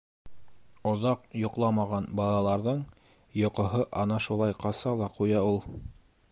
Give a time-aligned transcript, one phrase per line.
[0.91, 2.81] —Оҙаҡ йоҡламаған балаларҙың
[3.43, 5.65] йоҡоһо ана шулай ҡаса ла ҡуя ул!